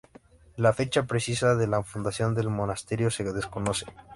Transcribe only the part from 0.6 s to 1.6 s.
fecha precisa